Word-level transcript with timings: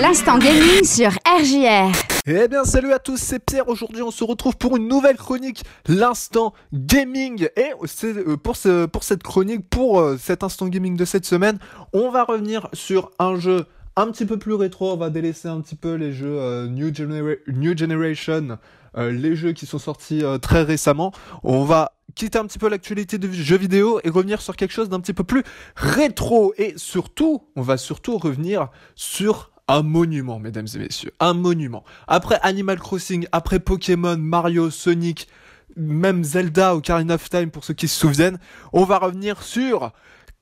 L'instant 0.00 0.36
gaming 0.36 0.84
sur 0.84 1.08
RJR. 1.26 1.90
Eh 2.26 2.48
bien 2.48 2.64
salut 2.64 2.92
à 2.92 2.98
tous, 2.98 3.16
c'est 3.16 3.38
Pierre. 3.38 3.66
Aujourd'hui 3.66 4.02
on 4.02 4.10
se 4.10 4.24
retrouve 4.24 4.54
pour 4.58 4.76
une 4.76 4.88
nouvelle 4.88 5.16
chronique, 5.16 5.64
l'instant 5.88 6.52
gaming. 6.74 7.48
Et 7.56 7.70
euh, 8.04 8.36
pour, 8.36 8.56
ce, 8.56 8.84
pour 8.84 9.04
cette 9.04 9.22
chronique, 9.22 9.70
pour 9.70 10.00
euh, 10.00 10.18
cet 10.18 10.42
instant 10.42 10.68
gaming 10.68 10.98
de 10.98 11.06
cette 11.06 11.24
semaine, 11.24 11.58
on 11.94 12.10
va 12.10 12.24
revenir 12.24 12.68
sur 12.74 13.10
un 13.18 13.36
jeu 13.38 13.64
un 13.96 14.08
petit 14.08 14.26
peu 14.26 14.38
plus 14.38 14.52
rétro. 14.52 14.92
On 14.92 14.98
va 14.98 15.08
délaisser 15.08 15.48
un 15.48 15.62
petit 15.62 15.76
peu 15.76 15.94
les 15.94 16.12
jeux 16.12 16.36
euh, 16.40 16.66
New, 16.66 16.92
New, 17.46 17.74
Generation, 17.78 18.58
les 18.98 19.34
jeux 19.34 19.52
qui 19.52 19.64
sont 19.64 19.78
sortis 19.78 20.22
très 20.42 20.62
récemment. 20.62 21.12
On 21.42 21.64
va 21.64 21.92
quitter 22.14 22.38
un 22.38 22.44
petit 22.44 22.58
peu 22.58 22.68
l'actualité 22.68 23.16
de 23.16 23.30
jeux 23.32 23.56
vidéo 23.56 24.00
et 24.04 24.10
revenir 24.10 24.42
sur 24.42 24.56
quelque 24.56 24.72
chose 24.72 24.90
d'un 24.90 25.00
petit 25.00 25.14
peu 25.14 25.24
plus 25.24 25.42
rétro. 25.74 26.52
Et 26.58 26.74
surtout, 26.76 27.44
on 27.56 27.62
va 27.62 27.78
surtout 27.78 28.18
revenir 28.18 28.68
sur 28.94 29.52
un 29.68 29.82
monument, 29.82 30.38
mesdames 30.38 30.66
et 30.74 30.78
messieurs. 30.78 31.12
Un 31.20 31.34
monument. 31.34 31.84
Après 32.06 32.38
Animal 32.42 32.78
Crossing, 32.78 33.26
après 33.32 33.58
Pokémon, 33.58 34.16
Mario, 34.16 34.70
Sonic, 34.70 35.28
même 35.76 36.24
Zelda 36.24 36.74
Ocarina 36.74 37.14
of 37.14 37.28
Time 37.28 37.50
pour 37.50 37.64
ceux 37.64 37.74
qui 37.74 37.88
se 37.88 37.98
souviennent, 37.98 38.38
on 38.72 38.84
va 38.84 38.98
revenir 38.98 39.42
sur 39.42 39.92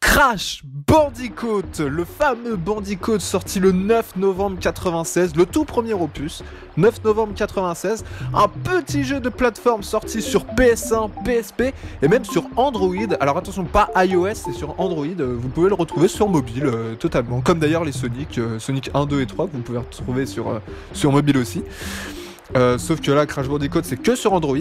Crash 0.05 0.63
Bandicoot, 0.65 1.81
le 1.81 2.05
fameux 2.05 2.57
Bandicoot 2.57 3.19
sorti 3.19 3.59
le 3.59 3.73
9 3.73 4.17
novembre 4.17 4.59
96, 4.61 5.35
le 5.35 5.47
tout 5.47 5.65
premier 5.65 5.95
opus, 5.95 6.45
9 6.77 7.03
novembre 7.03 7.33
96, 7.35 8.05
un 8.35 8.47
petit 8.47 9.03
jeu 9.03 9.19
de 9.19 9.29
plateforme 9.29 9.83
sorti 9.83 10.23
sur 10.23 10.45
PS1, 10.45 11.11
PSP 11.25 11.75
et 12.03 12.07
même 12.07 12.25
sur 12.25 12.45
Android. 12.57 12.95
Alors 13.19 13.39
attention, 13.39 13.65
pas 13.65 13.91
iOS, 13.97 14.35
c'est 14.35 14.53
sur 14.53 14.79
Android, 14.79 15.07
euh, 15.07 15.37
vous 15.37 15.49
pouvez 15.49 15.69
le 15.69 15.75
retrouver 15.75 16.07
sur 16.07 16.29
mobile 16.29 16.67
euh, 16.67 16.95
totalement, 16.95 17.41
comme 17.41 17.59
d'ailleurs 17.59 17.85
les 17.85 17.93
Sonic, 17.93 18.39
euh, 18.39 18.59
Sonic 18.61 18.91
1, 18.95 19.07
2 19.07 19.23
et 19.23 19.27
3 19.27 19.47
que 19.47 19.53
vous 19.53 19.63
pouvez 19.63 19.79
retrouver 19.79 20.27
sur, 20.27 20.61
sur 20.93 21.11
mobile 21.11 21.39
aussi. 21.39 21.63
Euh, 22.57 22.77
sauf 22.79 23.01
que 23.01 23.11
là, 23.11 23.27
Crash 23.27 23.49
Bandicoot, 23.49 23.81
c'est 23.85 23.97
que 23.97 24.15
sur 24.15 24.33
Android. 24.33 24.57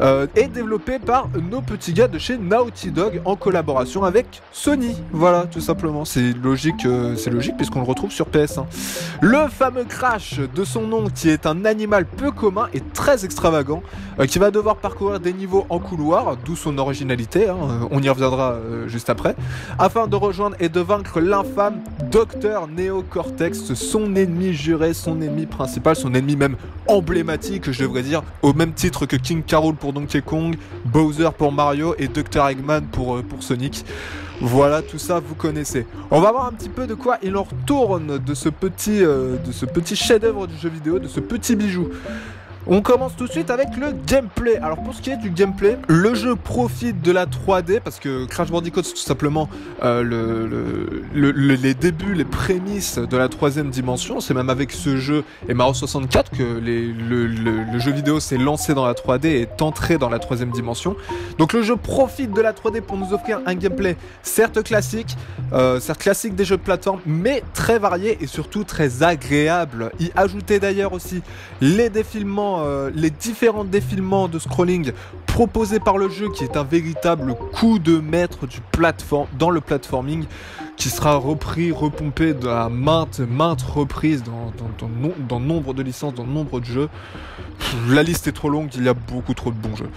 Euh, 0.00 0.26
et 0.36 0.46
développé 0.46 0.98
par 0.98 1.28
nos 1.50 1.60
petits 1.60 1.92
gars 1.92 2.08
de 2.08 2.18
chez 2.18 2.38
Naughty 2.38 2.90
Dog 2.90 3.20
en 3.24 3.36
collaboration 3.36 4.04
avec 4.04 4.42
Sony. 4.52 4.96
Voilà, 5.12 5.46
tout 5.46 5.60
simplement. 5.60 6.04
C'est 6.04 6.32
logique, 6.32 6.86
euh, 6.86 7.16
c'est 7.16 7.30
logique 7.30 7.56
puisqu'on 7.56 7.80
le 7.80 7.86
retrouve 7.86 8.12
sur 8.12 8.28
PS1. 8.28 8.66
Le 9.20 9.48
fameux 9.48 9.84
Crash 9.84 10.38
de 10.38 10.64
son 10.64 10.82
nom, 10.82 11.08
qui 11.08 11.28
est 11.28 11.46
un 11.46 11.64
animal 11.64 12.06
peu 12.06 12.30
commun 12.30 12.68
et 12.72 12.80
très 12.80 13.24
extravagant, 13.24 13.82
qui 14.28 14.38
va 14.38 14.50
devoir 14.50 14.76
parcourir 14.76 15.18
des 15.18 15.32
niveaux 15.32 15.66
en 15.70 15.78
couloir, 15.78 16.36
d'où 16.36 16.56
son 16.56 16.78
originalité. 16.78 17.48
Hein, 17.48 17.88
on 17.90 18.00
y 18.02 18.08
reviendra 18.08 18.56
juste 18.86 19.10
après, 19.10 19.34
afin 19.78 20.06
de 20.06 20.16
rejoindre 20.16 20.56
et 20.60 20.68
de 20.68 20.80
vaincre 20.80 21.20
l'infâme 21.20 21.80
Docteur 22.10 22.68
Neo 22.68 23.02
Cortex, 23.02 23.74
son 23.74 24.14
ennemi 24.14 24.52
juré, 24.52 24.94
son 24.94 25.20
ennemi 25.20 25.46
principal, 25.46 25.96
son 25.96 26.14
ennemi 26.14 26.36
même 26.36 26.56
emblématique 26.86 27.23
je 27.72 27.82
devrais 27.82 28.02
dire, 28.02 28.22
au 28.42 28.52
même 28.52 28.72
titre 28.72 29.06
que 29.06 29.16
King 29.16 29.42
Carol 29.42 29.74
pour 29.74 29.92
Donkey 29.92 30.20
Kong, 30.20 30.56
Bowser 30.84 31.30
pour 31.36 31.52
Mario 31.52 31.94
et 31.98 32.08
Dr. 32.08 32.48
Eggman 32.48 32.82
pour, 32.92 33.16
euh, 33.16 33.22
pour 33.22 33.42
Sonic. 33.42 33.84
Voilà, 34.40 34.82
tout 34.82 34.98
ça 34.98 35.20
vous 35.20 35.34
connaissez. 35.34 35.86
On 36.10 36.20
va 36.20 36.32
voir 36.32 36.46
un 36.46 36.52
petit 36.52 36.68
peu 36.68 36.86
de 36.86 36.94
quoi 36.94 37.18
il 37.22 37.36
en 37.36 37.44
retourne 37.44 38.18
de 38.18 38.34
ce 38.34 38.48
petit, 38.48 39.02
euh, 39.02 39.36
de 39.44 39.52
ce 39.52 39.64
petit 39.64 39.96
chef-d'œuvre 39.96 40.46
du 40.46 40.56
jeu 40.56 40.68
vidéo, 40.68 40.98
de 40.98 41.08
ce 41.08 41.20
petit 41.20 41.56
bijou. 41.56 41.88
On 42.66 42.80
commence 42.80 43.14
tout 43.14 43.26
de 43.26 43.30
suite 43.30 43.50
avec 43.50 43.76
le 43.76 43.92
gameplay. 44.06 44.56
Alors 44.56 44.82
pour 44.82 44.94
ce 44.94 45.02
qui 45.02 45.10
est 45.10 45.18
du 45.18 45.28
gameplay, 45.28 45.76
le 45.86 46.14
jeu 46.14 46.34
profite 46.34 47.02
de 47.02 47.12
la 47.12 47.26
3D 47.26 47.80
parce 47.80 47.98
que 48.00 48.24
Crash 48.24 48.50
Bandicoot 48.50 48.82
c'est 48.82 48.94
tout 48.94 49.00
simplement 49.00 49.50
euh, 49.82 50.02
le, 51.12 51.30
les 51.30 51.74
débuts, 51.74 52.14
les 52.14 52.24
prémices 52.24 52.96
de 52.96 53.16
la 53.18 53.28
troisième 53.28 53.68
dimension. 53.68 54.20
C'est 54.20 54.32
même 54.32 54.48
avec 54.48 54.72
ce 54.72 54.96
jeu 54.96 55.24
et 55.46 55.52
Mario 55.52 55.74
64 55.74 56.30
que 56.30 56.42
le, 56.42 57.78
jeu 57.78 57.92
vidéo 57.92 58.18
s'est 58.18 58.38
lancé 58.38 58.72
dans 58.72 58.86
la 58.86 58.94
3D 58.94 59.26
et 59.26 59.40
est 59.42 59.60
entré 59.60 59.98
dans 59.98 60.08
la 60.08 60.18
troisième 60.18 60.50
dimension. 60.50 60.96
Donc 61.36 61.52
le 61.52 61.62
jeu 61.62 61.76
profite 61.76 62.32
de 62.32 62.40
la 62.40 62.54
3D 62.54 62.80
pour 62.80 62.96
nous 62.96 63.12
offrir 63.12 63.40
un 63.44 63.56
gameplay 63.56 63.98
certes 64.22 64.62
classique, 64.62 65.18
euh, 65.52 65.80
certes 65.80 66.00
classique 66.00 66.34
des 66.34 66.46
jeux 66.46 66.56
de 66.56 66.62
plateforme, 66.62 67.00
mais 67.04 67.42
très 67.52 67.78
varié 67.78 68.16
et 68.22 68.26
surtout 68.26 68.64
très 68.64 69.02
agréable. 69.02 69.92
Y 70.00 70.10
ajouter 70.16 70.60
d'ailleurs 70.60 70.94
aussi 70.94 71.20
les 71.60 71.90
défilements 71.90 72.53
euh, 72.60 72.90
les 72.94 73.10
différents 73.10 73.64
défilements 73.64 74.28
de 74.28 74.38
scrolling 74.38 74.92
proposés 75.26 75.80
par 75.80 75.98
le 75.98 76.08
jeu, 76.08 76.28
qui 76.30 76.44
est 76.44 76.56
un 76.56 76.64
véritable 76.64 77.34
coup 77.52 77.78
de 77.78 77.98
maître 77.98 78.46
du 78.46 78.58
dans 79.38 79.50
le 79.50 79.60
platforming, 79.60 80.24
qui 80.76 80.88
sera 80.88 81.16
repris, 81.16 81.72
repompé 81.72 82.34
la 82.42 82.68
maintes, 82.68 83.20
maintes 83.20 83.62
reprises 83.62 84.22
dans, 84.22 84.52
dans 85.28 85.40
nombre 85.40 85.74
de 85.74 85.82
licences, 85.82 86.14
dans 86.14 86.24
nombre 86.24 86.60
de 86.60 86.66
jeux. 86.66 86.88
La 87.88 88.02
liste 88.02 88.26
est 88.26 88.32
trop 88.32 88.50
longue, 88.50 88.70
il 88.74 88.84
y 88.84 88.88
a 88.88 88.94
beaucoup 88.94 89.34
trop 89.34 89.50
de 89.50 89.56
bons 89.56 89.76
jeux. 89.76 89.90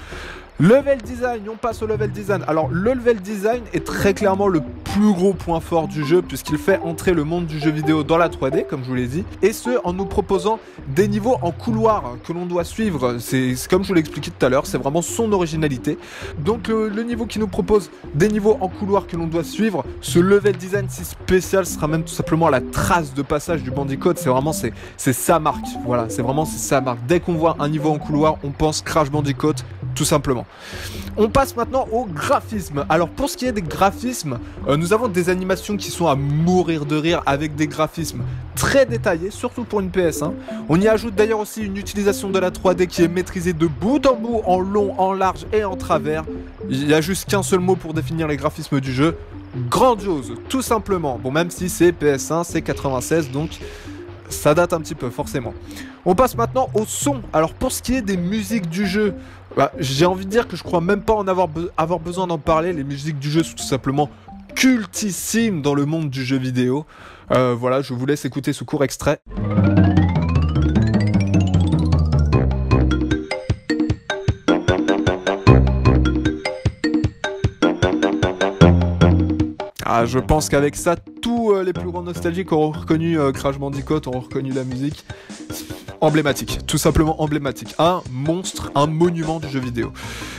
Level 0.60 0.98
design, 1.04 1.44
on 1.52 1.56
passe 1.56 1.84
au 1.84 1.86
level 1.86 2.12
design. 2.12 2.44
Alors 2.48 2.70
le 2.72 2.94
level 2.94 3.22
design 3.22 3.62
est 3.74 3.86
très 3.86 4.16
clairement 4.16 4.48
le 4.48 4.62
plus 4.96 5.14
gros 5.14 5.34
point 5.34 5.60
fort 5.60 5.88
du 5.88 6.04
jeu 6.04 6.24
puisqu'il 6.24 6.58
fait 6.58 6.80
entrer 6.80 7.14
le 7.14 7.24
monde 7.24 7.46
du 7.46 7.60
jeu 7.60 7.70
vidéo 7.70 8.04
dans 8.04 8.18
la 8.18 8.28
3D 8.28 8.66
comme 8.66 8.82
je 8.84 8.88
vous 8.88 8.96
l'ai 8.96 9.06
dit 9.06 9.24
et 9.44 9.54
ce 9.54 9.78
en 9.84 9.94
nous 9.94 10.06
proposant 10.06 10.58
des 10.88 11.08
niveaux 11.08 11.38
en 11.44 11.52
couloir 11.52 12.16
que 12.24 12.34
l'on 12.34 12.48
doit 12.48 12.64
suivre. 12.64 13.18
C'est 13.20 13.54
comme 13.70 13.84
je 13.84 13.90
vous 13.90 13.94
l'ai 13.94 14.00
expliqué 14.00 14.32
tout 14.32 14.44
à 14.44 14.50
l'heure, 14.50 14.66
c'est 14.66 14.80
vraiment 14.80 15.04
son 15.04 15.32
originalité. 15.32 16.00
Donc 16.40 16.70
le, 16.70 17.04
niveau 17.04 17.28
qui 17.28 17.38
nous 17.38 17.48
propose 17.48 17.92
des 18.16 18.28
niveaux 18.28 18.58
en 18.60 18.68
couloir 18.68 19.06
que 19.06 19.16
l'on 19.16 19.28
doit 19.28 19.44
suivre, 19.44 19.86
ce 20.02 20.18
level 20.18 20.58
design 20.58 20.88
si 20.90 21.06
spécial 21.06 21.68
sera 21.68 21.88
même 21.88 22.04
tout 22.04 22.16
simplement 22.16 22.50
la 22.50 22.62
trace 22.62 23.14
de 23.14 23.22
passage 23.22 23.62
du 23.62 23.70
Bandicoot. 23.70 24.14
C'est 24.16 24.30
vraiment 24.30 24.54
c'est 24.54 24.74
sa 25.14 25.38
marque. 25.38 25.68
Voilà, 25.86 26.10
c'est 26.10 26.24
vraiment 26.24 26.46
sa 26.46 26.82
marque. 26.82 27.06
Dès 27.06 27.20
qu'on 27.20 27.34
voit 27.34 27.58
un 27.60 27.70
niveau 27.70 27.92
en 27.92 28.00
couloir, 28.00 28.38
on 28.44 28.50
pense 28.50 28.82
Crash 28.82 29.12
Bandicoot 29.12 29.54
tout 29.94 30.06
simplement. 30.06 30.47
On 31.16 31.30
passe 31.30 31.56
maintenant 31.56 31.88
au 31.92 32.06
graphisme. 32.06 32.86
Alors 32.90 33.10
pour 33.10 33.30
ce 33.30 33.38
qui 33.38 33.46
est 33.46 33.52
des 33.52 33.62
graphismes, 33.62 34.40
euh, 34.68 34.78
nous 34.78 34.94
avons 34.94 35.08
des 35.08 35.30
animations 35.30 35.78
qui 35.78 35.90
sont 35.90 36.08
à 36.08 36.16
mourir 36.16 36.86
de 36.86 36.96
rire 36.96 37.24
avec 37.26 37.56
des 37.56 37.68
graphismes 37.68 38.22
très 38.56 38.86
détaillés, 38.86 39.32
surtout 39.32 39.64
pour 39.64 39.80
une 39.80 39.90
PS1. 39.90 40.34
On 40.70 40.80
y 40.80 40.88
ajoute 40.88 41.16
d'ailleurs 41.16 41.40
aussi 41.40 41.64
une 41.64 41.78
utilisation 41.78 42.30
de 42.30 42.40
la 42.40 42.52
3D 42.52 42.88
qui 42.88 43.04
est 43.04 43.08
maîtrisée 43.08 43.54
de 43.54 43.68
bout 43.68 44.06
en 44.06 44.16
bout, 44.16 44.42
en 44.46 44.60
long, 44.60 44.94
en 45.00 45.14
large 45.14 45.46
et 45.54 45.64
en 45.64 45.76
travers. 45.76 46.24
Il 46.70 46.88
n'y 46.88 46.94
a 46.94 47.02
juste 47.02 47.30
qu'un 47.30 47.44
seul 47.44 47.60
mot 47.60 47.76
pour 47.76 47.94
définir 47.94 48.28
les 48.28 48.38
graphismes 48.38 48.80
du 48.80 48.92
jeu. 48.92 49.16
Grandiose, 49.70 50.34
tout 50.50 50.62
simplement. 50.62 51.20
Bon, 51.22 51.32
même 51.32 51.50
si 51.50 51.70
c'est 51.70 51.92
PS1, 51.92 52.44
c'est 52.44 52.62
96, 52.62 53.32
donc 53.32 53.60
ça 54.30 54.54
date 54.54 54.74
un 54.74 54.82
petit 54.82 54.96
peu, 54.96 55.10
forcément. 55.10 55.54
On 56.06 56.16
passe 56.16 56.36
maintenant 56.36 56.70
au 56.74 56.86
son. 56.86 57.22
Alors 57.34 57.54
pour 57.54 57.72
ce 57.72 57.82
qui 57.82 57.96
est 57.96 58.02
des 58.02 58.18
musiques 58.18 58.70
du 58.70 58.86
jeu, 58.86 59.14
bah, 59.58 59.72
j'ai 59.80 60.06
envie 60.06 60.26
de 60.26 60.30
dire 60.30 60.48
que 60.48 60.56
je 60.56 60.62
crois 60.62 60.82
même 60.82 61.02
pas 61.02 61.16
en 61.16 61.28
avoir, 61.28 61.48
besoin 61.48 62.28
d'en 62.28 62.38
parler. 62.38 62.74
Les 62.74 62.84
musiques 62.84 63.18
du 63.18 63.32
jeu 63.32 63.42
sont 63.42 63.56
tout 63.56 63.64
simplement 63.64 64.08
cultissimes 64.54 65.64
dans 65.64 65.74
le 65.74 65.88
monde 65.88 66.12
du 66.12 66.24
jeu 66.24 66.38
vidéo. 66.38 66.86
Euh, 67.32 67.56
voilà, 67.58 67.82
je 67.82 67.96
vous 67.96 68.06
laisse 68.06 68.24
écouter 68.24 68.54
ce 68.54 68.64
court 68.64 68.84
extrait. 68.84 69.20
Ah, 79.84 80.06
je 80.06 80.20
pense 80.20 80.50
qu'avec 80.50 80.76
ça, 80.76 80.96
tous 80.96 81.54
euh, 81.54 81.64
les 81.64 81.74
plus 81.74 81.90
grands 81.90 82.04
nostalgiques 82.04 82.52
auront 82.52 82.70
reconnu 82.70 83.18
euh, 83.18 83.32
Crash 83.32 83.58
Bandicoot, 83.58 84.02
auront 84.06 84.20
reconnu 84.20 84.52
la 84.52 84.64
musique 84.64 85.04
emblématique, 86.02 86.60
tout 86.68 86.78
simplement 86.78 87.22
emblématique. 87.22 87.76
Un 87.80 88.02
monstre, 88.12 88.72
un 88.76 88.88
monument 88.88 89.40
du 89.40 89.50
jeu 89.50 89.60
vidéo. 89.60 89.92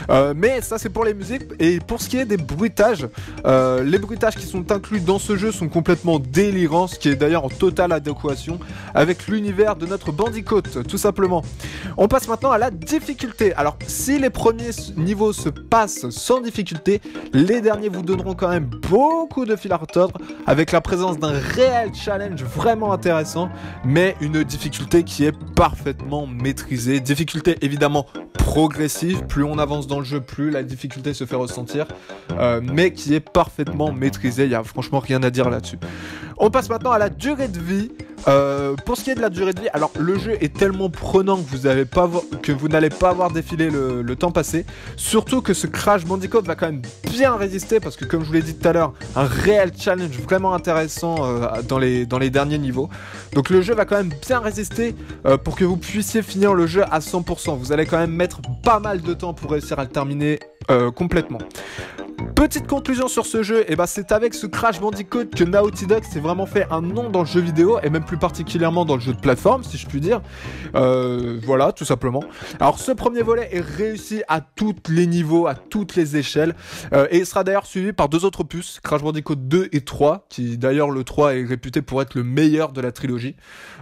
Euh, 0.09 0.33
mais 0.35 0.61
ça 0.61 0.77
c'est 0.77 0.89
pour 0.89 1.05
les 1.05 1.13
musiques. 1.13 1.43
Et 1.59 1.79
pour 1.79 2.01
ce 2.01 2.09
qui 2.09 2.17
est 2.17 2.25
des 2.25 2.37
bruitages, 2.37 3.07
euh, 3.45 3.83
les 3.83 3.97
bruitages 3.97 4.35
qui 4.35 4.45
sont 4.45 4.71
inclus 4.71 4.99
dans 4.99 5.19
ce 5.19 5.35
jeu 5.35 5.51
sont 5.51 5.67
complètement 5.67 6.19
délirants, 6.19 6.87
ce 6.87 6.97
qui 6.97 7.09
est 7.09 7.15
d'ailleurs 7.15 7.45
en 7.45 7.49
totale 7.49 7.91
adéquation 7.91 8.59
avec 8.93 9.27
l'univers 9.27 9.75
de 9.75 9.85
notre 9.85 10.11
Bandicoot, 10.11 10.83
tout 10.87 10.97
simplement. 10.97 11.43
On 11.97 12.07
passe 12.07 12.27
maintenant 12.27 12.51
à 12.51 12.57
la 12.57 12.71
difficulté. 12.71 13.53
Alors 13.53 13.77
si 13.87 14.19
les 14.19 14.29
premiers 14.29 14.71
niveaux 14.97 15.33
se 15.33 15.49
passent 15.49 16.09
sans 16.09 16.41
difficulté, 16.41 17.01
les 17.33 17.61
derniers 17.61 17.89
vous 17.89 18.01
donneront 18.01 18.33
quand 18.33 18.49
même 18.49 18.65
beaucoup 18.65 19.45
de 19.45 19.55
fil 19.55 19.71
à 19.71 19.77
retordre 19.77 20.19
avec 20.47 20.71
la 20.71 20.81
présence 20.81 21.19
d'un 21.19 21.31
réel 21.31 21.91
challenge 21.93 22.43
vraiment 22.43 22.91
intéressant, 22.93 23.49
mais 23.83 24.15
une 24.21 24.43
difficulté 24.43 25.03
qui 25.03 25.25
est 25.25 25.35
parfaitement 25.59 26.25
maîtrisé. 26.25 27.01
Difficulté 27.01 27.57
évidemment 27.61 28.05
progressive, 28.33 29.25
plus 29.25 29.43
on 29.43 29.59
avance 29.59 29.87
dans 29.87 29.99
le 29.99 30.05
jeu, 30.05 30.21
plus 30.21 30.51
la 30.51 30.63
difficulté 30.63 31.13
se 31.13 31.25
fait 31.25 31.35
ressentir, 31.35 31.85
euh, 32.31 32.61
mais 32.63 32.93
qui 32.93 33.13
est 33.13 33.19
parfaitement 33.19 33.91
maîtrisée. 33.91 34.45
Il 34.45 34.51
y 34.51 34.55
a 34.55 34.63
franchement 34.63 34.99
rien 34.99 35.21
à 35.21 35.29
dire 35.29 35.49
là-dessus. 35.49 35.77
On 36.37 36.49
passe 36.49 36.69
maintenant 36.69 36.91
à 36.91 36.97
la 36.97 37.09
durée 37.09 37.49
de 37.49 37.59
vie. 37.59 37.91
Euh, 38.27 38.75
pour 38.85 38.97
ce 38.97 39.03
qui 39.03 39.11
est 39.11 39.15
de 39.15 39.21
la 39.21 39.29
durée 39.29 39.53
de 39.53 39.61
vie, 39.61 39.69
alors 39.73 39.91
le 39.97 40.17
jeu 40.17 40.37
est 40.41 40.53
tellement 40.53 40.89
prenant 40.89 41.37
que 41.37 41.49
vous 41.49 41.67
n'allez 41.67 41.85
pas, 41.85 42.09
n'allez 42.69 42.89
pas 42.89 43.09
avoir 43.09 43.31
défilé 43.31 43.69
le, 43.69 44.15
temps 44.15 44.31
passé. 44.31 44.65
Surtout 44.97 45.41
que 45.41 45.53
ce 45.53 45.67
Crash 45.67 46.05
Bandicoot 46.05 46.41
va 46.41 46.55
quand 46.55 46.65
même 46.65 46.81
bien 47.11 47.35
résister 47.35 47.79
parce 47.79 47.95
que 47.95 48.05
comme 48.05 48.21
je 48.21 48.27
vous 48.27 48.33
l'ai 48.33 48.41
dit 48.41 48.55
tout 48.55 48.67
à 48.67 48.73
l'heure, 48.73 48.93
un 49.15 49.23
réel 49.23 49.71
challenge 49.77 50.19
vraiment 50.19 50.53
intéressant 50.53 51.17
euh, 51.21 51.61
dans, 51.67 51.77
les, 51.77 52.29
derniers 52.29 52.57
niveaux. 52.57 52.89
Donc 53.33 53.49
le 53.49 53.61
jeu 53.61 53.73
va 53.73 53.85
quand 53.85 53.97
même 53.97 54.11
bien 54.27 54.39
résister 54.39 54.95
euh, 55.25 55.37
pour 55.37 55.55
que 55.55 55.63
vous 55.63 55.77
puissiez 55.77 56.21
finir 56.21 56.53
le 56.53 56.67
jeu 56.67 56.83
à 56.91 56.99
100%. 56.99 57.57
Vous 57.57 57.71
allez 57.71 57.85
quand 57.85 57.97
même 57.97 58.11
mettre 58.11 58.41
pas 58.63 58.79
mal 58.79 59.01
de 59.01 59.13
temps 59.13 59.33
pour 59.33 59.51
réussir 59.51 59.79
à 59.79 59.83
le 59.83 59.89
terminer 59.89 60.39
complètement. 60.95 61.39
Petite 62.39 62.67
conclusion 62.67 63.09
sur 63.09 63.25
ce 63.25 63.43
jeu, 63.43 63.63
et 63.63 63.73
eh 63.73 63.75
ben 63.75 63.85
c'est 63.85 64.13
avec 64.13 64.33
ce 64.33 64.47
Crash 64.47 64.79
Bandicoot 64.79 65.25
que 65.25 65.43
Naughty 65.43 65.87
Dog 65.87 66.05
s'est 66.05 66.21
vraiment 66.21 66.45
fait 66.45 66.65
un 66.71 66.81
nom 66.81 67.09
dans 67.09 67.19
le 67.19 67.25
jeu 67.25 67.41
vidéo 67.41 67.79
et 67.83 67.89
même 67.89 68.05
plus 68.05 68.15
particulièrement 68.15 68.85
dans 68.85 68.95
le 68.95 69.01
jeu 69.01 69.11
de 69.11 69.19
plateforme, 69.19 69.65
si 69.65 69.77
je 69.77 69.85
puis 69.85 69.99
dire. 69.99 70.21
Euh, 70.73 71.37
voilà, 71.43 71.73
tout 71.73 71.83
simplement. 71.83 72.23
Alors 72.61 72.79
ce 72.79 72.93
premier 72.93 73.23
volet 73.23 73.49
est 73.51 73.59
réussi 73.59 74.23
à 74.29 74.39
tous 74.39 74.73
les 74.87 75.05
niveaux, 75.05 75.47
à 75.47 75.53
toutes 75.53 75.97
les 75.97 76.15
échelles, 76.15 76.55
euh, 76.93 77.07
et 77.11 77.17
il 77.17 77.25
sera 77.25 77.43
d'ailleurs 77.43 77.65
suivi 77.65 77.91
par 77.91 78.07
deux 78.07 78.23
autres 78.23 78.39
opus, 78.39 78.79
Crash 78.81 79.01
Bandicoot 79.01 79.35
2 79.35 79.67
et 79.73 79.81
3, 79.81 80.25
qui 80.29 80.57
d'ailleurs 80.57 80.91
le 80.91 81.03
3 81.03 81.35
est 81.35 81.43
réputé 81.43 81.81
pour 81.81 82.01
être 82.01 82.15
le 82.15 82.23
meilleur 82.23 82.71
de 82.71 82.79
la 82.79 82.93
trilogie. 82.93 83.35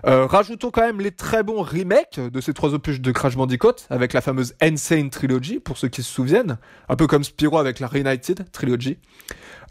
Euh, 0.08 0.26
rajoutons 0.26 0.72
quand 0.72 0.82
même 0.82 1.00
les 1.00 1.12
très 1.12 1.44
bons 1.44 1.62
remakes 1.62 2.20
de 2.20 2.42
ces 2.42 2.56
trois 2.56 2.74
opus 2.74 3.02
de 3.02 3.12
Crash 3.12 3.36
Bandicoot, 3.36 3.86
avec 3.92 4.14
la 4.14 4.22
fameuse 4.22 4.56
Insane 4.64 5.12
Trilogy, 5.12 5.60
pour 5.60 5.78
ceux 5.78 5.90
qui 5.90 6.02
se 6.02 6.12
souviennent, 6.12 6.58
un 6.90 6.96
peu 6.96 7.06
comme 7.06 7.24
Spyro 7.24 7.60
avec 7.60 7.80
la 7.80 7.86
Reunited 7.86 8.47
Trilogy. 8.52 8.98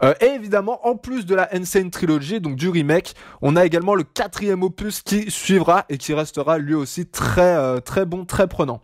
Euh, 0.03 0.13
et 0.21 0.27
évidemment, 0.27 0.87
en 0.87 0.95
plus 0.95 1.25
de 1.25 1.33
la 1.33 1.49
Insane 1.55 1.89
Trilogy, 1.89 2.39
donc 2.39 2.55
du 2.55 2.69
remake, 2.69 3.15
on 3.41 3.55
a 3.55 3.65
également 3.65 3.95
le 3.95 4.03
quatrième 4.03 4.63
opus 4.63 5.01
qui 5.01 5.31
suivra 5.31 5.85
et 5.89 5.97
qui 5.97 6.13
restera 6.13 6.57
lui 6.59 6.75
aussi 6.75 7.07
très 7.07 7.55
euh, 7.55 7.79
très 7.79 8.05
bon, 8.05 8.25
très 8.25 8.47
prenant. 8.47 8.81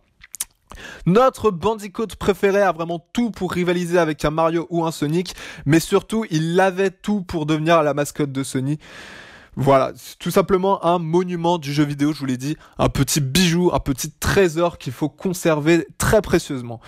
Notre 1.06 1.52
Bandicoot 1.52 2.16
préféré 2.18 2.60
a 2.60 2.72
vraiment 2.72 3.06
tout 3.12 3.30
pour 3.30 3.52
rivaliser 3.52 3.98
avec 3.98 4.24
un 4.24 4.30
Mario 4.30 4.66
ou 4.70 4.84
un 4.84 4.90
Sonic, 4.90 5.34
mais 5.66 5.78
surtout 5.78 6.24
il 6.30 6.58
avait 6.58 6.90
tout 6.90 7.22
pour 7.22 7.46
devenir 7.46 7.82
la 7.84 7.94
mascotte 7.94 8.32
de 8.32 8.42
Sony. 8.42 8.78
Voilà, 9.56 9.92
tout 10.18 10.32
simplement 10.32 10.84
un 10.84 10.98
monument 10.98 11.58
du 11.58 11.72
jeu 11.72 11.84
vidéo, 11.84 12.12
je 12.12 12.18
vous 12.18 12.26
l'ai 12.26 12.36
dit, 12.36 12.56
un 12.76 12.88
petit 12.88 13.20
bijou, 13.20 13.70
un 13.72 13.78
petit 13.78 14.10
trésor 14.34 14.78
qu'il 14.78 14.92
faut 14.92 15.08
conserver 15.08 15.86
très 15.96 16.20
précieusement. 16.20 16.80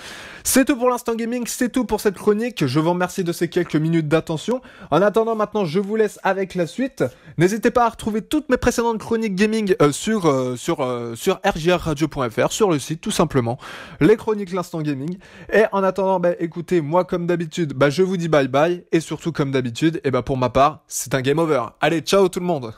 C'est 0.43 0.65
tout 0.65 0.77
pour 0.77 0.91
l'instant 0.91 1.15
gaming, 1.15 1.45
c'est 1.47 1.69
tout 1.69 1.85
pour 1.85 2.01
cette 2.01 2.17
chronique. 2.17 2.67
Je 2.67 2.81
vous 2.81 2.91
remercie 2.91 3.23
de 3.23 3.31
ces 3.31 3.49
quelques 3.49 3.77
minutes 3.77 4.09
d'attention. 4.09 4.61
En 4.91 5.01
attendant 5.01 5.37
maintenant, 5.37 5.65
je 5.65 5.79
vous 5.79 5.95
laisse 5.95 6.19
avec 6.25 6.57
la 6.57 6.67
suite. 6.67 7.05
N'hésitez 7.39 7.71
pas 7.71 7.87
à 7.87 7.91
retrouver 7.91 8.23
toutes 8.23 8.49
mes 8.49 8.57
précédentes 8.57 8.99
chroniques 8.99 9.37
gaming 9.37 9.77
euh, 9.81 9.93
sur 9.93 10.27
euh, 10.27 10.57
sur 10.57 10.81
euh, 10.81 11.15
rgrradio.fr 11.45 12.51
sur 12.51 12.69
le 12.69 12.81
site 12.81 13.01
tout 13.01 13.13
simplement. 13.13 13.59
Les 14.01 14.17
chroniques 14.17 14.53
l'instant 14.53 14.83
gaming. 14.83 15.17
Et 15.53 15.67
en 15.71 15.85
attendant, 15.85 16.19
bah, 16.19 16.31
écoutez, 16.41 16.81
moi 16.81 17.05
comme 17.05 17.29
d'habitude, 17.29 17.75
bah, 17.75 17.91
je 17.91 18.03
vous 18.03 18.17
dis 18.17 18.27
bye 18.27 18.49
bye 18.49 18.85
et 18.91 18.99
surtout 18.99 19.31
comme 19.31 19.53
d'habitude, 19.53 20.01
et 20.03 20.11
bah 20.11 20.23
pour 20.23 20.37
ma 20.37 20.51
part, 20.51 20.83
c'est 20.89 21.15
un 21.15 21.21
game 21.21 21.39
over. 21.39 21.63
Allez, 21.81 22.01
ciao 22.01 22.29
tout 22.29 22.41
le 22.41 22.47
monde. 22.47 22.75